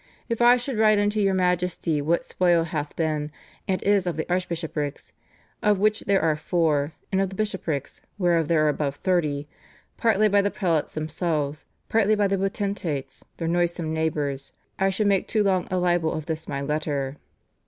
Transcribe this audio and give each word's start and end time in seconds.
If 0.33 0.41
I 0.41 0.57
should 0.57 0.79
write 0.79 0.97
unto 0.97 1.19
your 1.19 1.35
Majesty 1.35 2.01
what 2.01 2.25
spoil 2.25 2.63
hath 2.63 2.95
been, 2.95 3.29
and 3.67 3.83
is 3.83 4.07
of 4.07 4.17
the 4.17 4.25
archbishoprics, 4.31 5.11
of 5.61 5.77
which 5.77 5.99
there 6.05 6.23
are 6.23 6.35
four, 6.35 6.93
and 7.11 7.21
of 7.21 7.29
the 7.29 7.35
bishoprics, 7.35 8.01
whereof 8.17 8.47
there 8.47 8.65
are 8.65 8.69
above 8.69 8.95
thirty, 8.95 9.47
partly 9.97 10.27
by 10.27 10.41
the 10.41 10.49
prelates 10.49 10.95
themselves, 10.95 11.67
partly 11.87 12.15
by 12.15 12.27
the 12.27 12.39
potentates, 12.39 13.23
their 13.37 13.47
noisome 13.47 13.93
neighbours, 13.93 14.53
I 14.79 14.89
should 14.89 15.05
make 15.05 15.27
too 15.27 15.43
long 15.43 15.67
a 15.69 15.77
libel 15.77 16.11
of 16.13 16.25
this 16.25 16.47
my 16.47 16.61
letter. 16.61 17.17